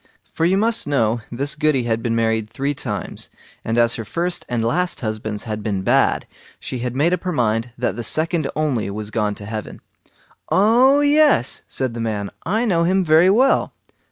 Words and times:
For 0.33 0.45
you 0.45 0.57
must 0.57 0.87
know 0.87 1.21
this 1.31 1.53
Goody 1.53 1.83
had 1.83 2.01
been 2.01 2.15
married 2.15 2.49
three 2.49 2.73
times, 2.73 3.29
and 3.63 3.77
as 3.77 3.93
her 3.97 4.03
first 4.03 4.47
and 4.49 4.65
last 4.65 5.01
husbands 5.01 5.43
had 5.43 5.61
been 5.61 5.83
bad, 5.83 6.25
she 6.59 6.79
had 6.79 6.95
made 6.95 7.13
up 7.13 7.21
her 7.21 7.31
mind 7.31 7.69
that 7.77 7.95
the 7.95 8.03
second 8.03 8.49
only 8.55 8.89
was 8.89 9.11
gone 9.11 9.35
to 9.35 9.45
heaven. 9.45 9.79
"Oh 10.49 11.01
yes", 11.01 11.61
said 11.67 11.93
the 11.93 12.01
man; 12.01 12.31
"I 12.43 12.65
know 12.65 12.83
him 12.83 13.05
very 13.05 13.29
well." 13.29 13.73